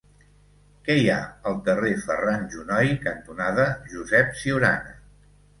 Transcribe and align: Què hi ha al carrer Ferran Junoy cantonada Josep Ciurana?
Què 0.87 0.93
hi 0.99 1.03
ha 1.15 1.17
al 1.51 1.59
carrer 1.67 1.91
Ferran 2.05 2.47
Junoy 2.55 2.91
cantonada 3.05 3.69
Josep 3.93 4.37
Ciurana? 4.43 4.99